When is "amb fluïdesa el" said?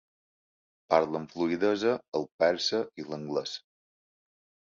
1.19-2.25